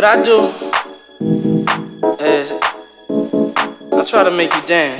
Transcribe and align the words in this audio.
What 0.00 0.18
I 0.18 0.22
do 0.22 0.46
is 2.24 2.52
I 3.92 4.02
try 4.06 4.24
to 4.24 4.30
make 4.30 4.50
you 4.54 4.62
dance. 4.66 4.99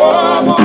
amor. 0.00 0.57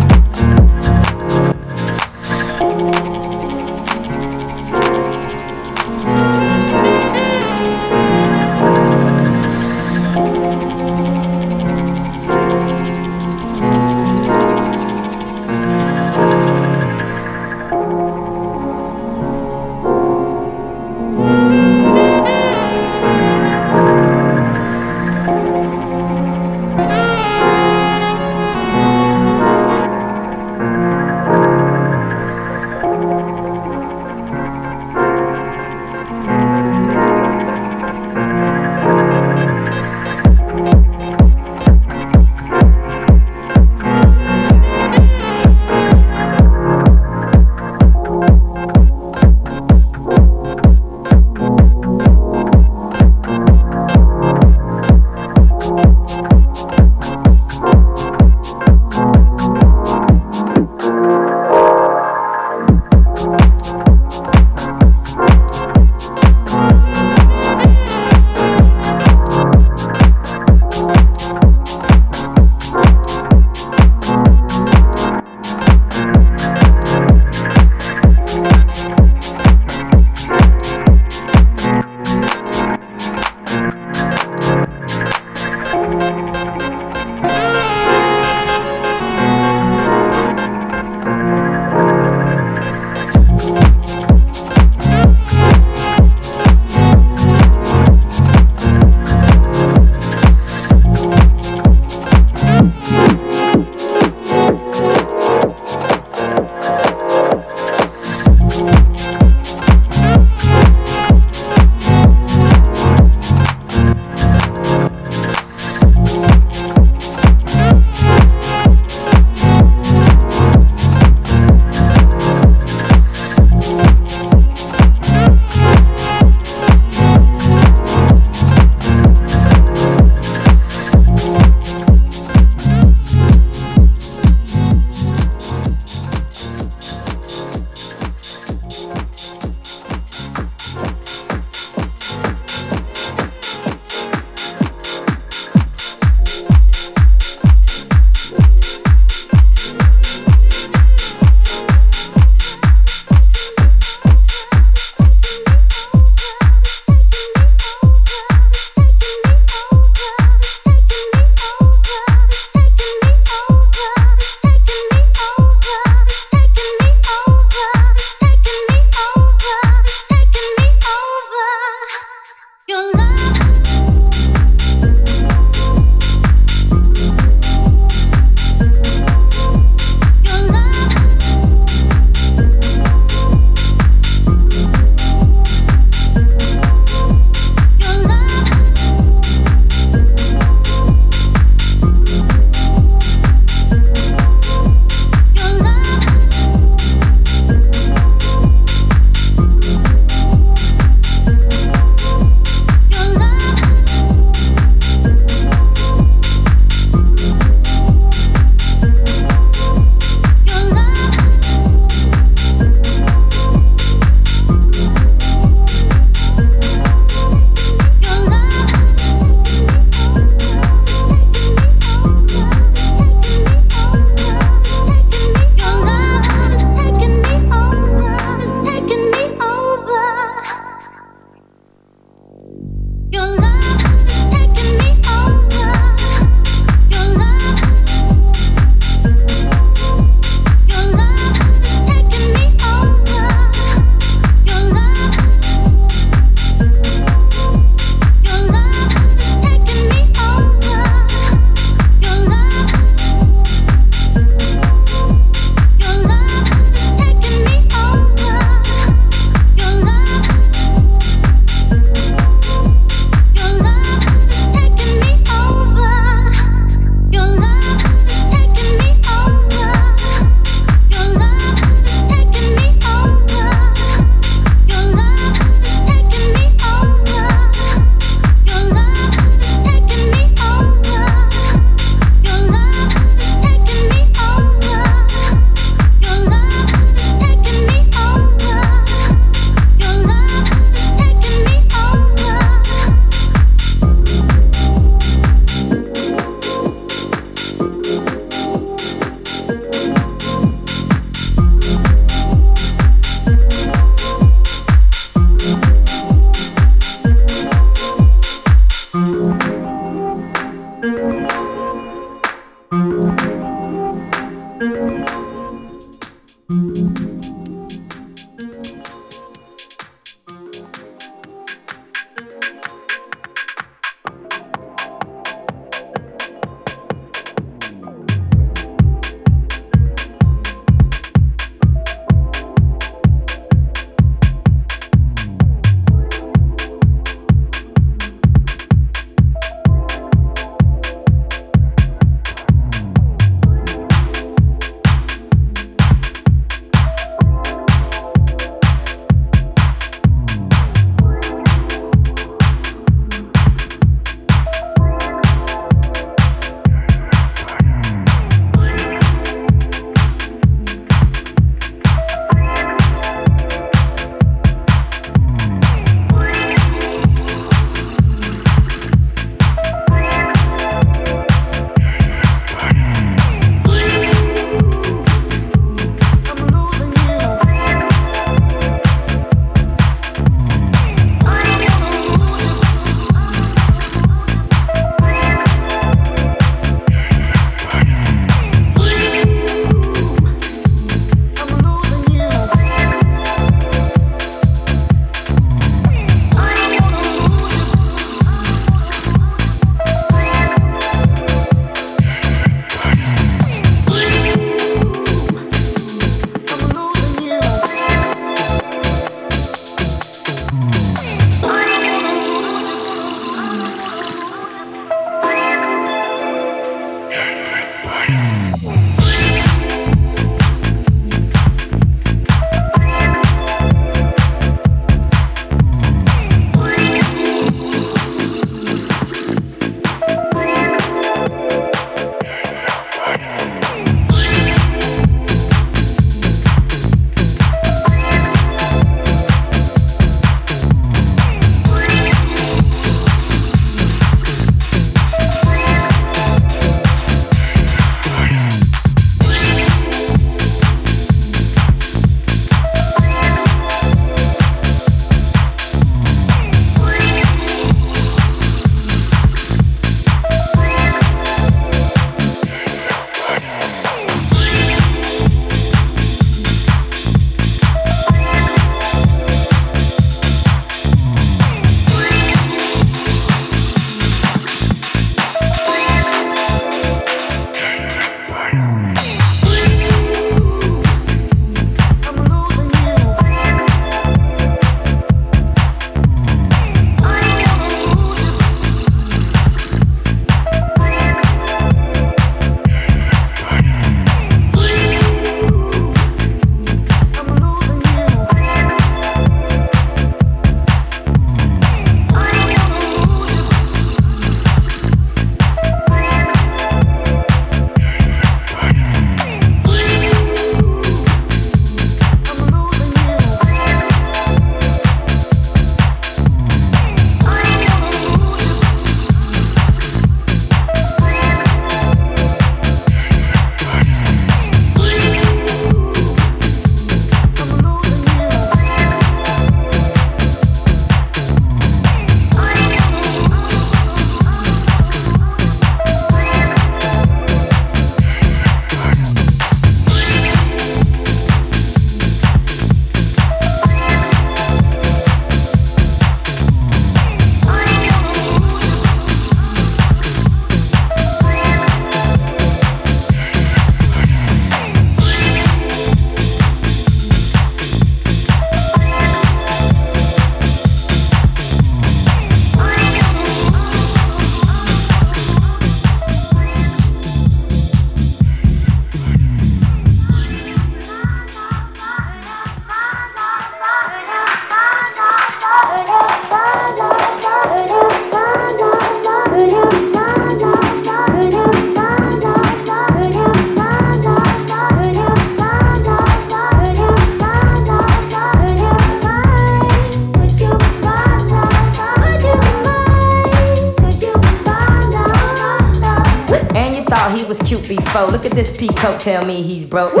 Peacoat, 598.81 598.99
tell 598.99 599.25
me 599.25 599.43
he's 599.43 599.65
broke. 599.65 600.00